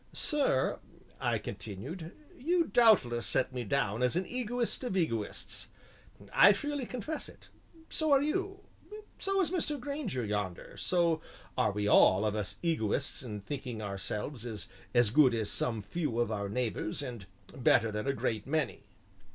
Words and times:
"Sir," 0.13 0.79
I 1.19 1.37
continued, 1.37 2.11
"you 2.35 2.63
doubtless 2.63 3.27
set 3.27 3.53
me 3.53 3.63
down 3.63 4.01
as 4.01 4.15
an 4.15 4.25
egoist 4.25 4.83
of 4.83 4.97
egoists. 4.97 5.67
I 6.33 6.53
freely 6.53 6.87
confess 6.87 7.29
it; 7.29 7.49
so 7.87 8.11
are 8.11 8.23
you, 8.23 8.61
so 9.19 9.39
is 9.41 9.51
Mr. 9.51 9.79
Grainger 9.79 10.25
yonder, 10.25 10.75
so 10.75 11.21
are 11.55 11.71
we 11.71 11.87
all 11.87 12.25
of 12.25 12.35
us 12.35 12.57
egoists 12.63 13.21
in 13.21 13.41
thinking 13.41 13.79
ourselves 13.79 14.43
as 14.43 15.09
good 15.11 15.35
as 15.35 15.51
some 15.51 15.83
few 15.83 16.19
of 16.19 16.31
our 16.31 16.49
neighbors 16.49 17.03
and 17.03 17.27
better 17.55 17.91
than 17.91 18.07
a 18.07 18.13
great 18.13 18.47
many." 18.47 18.81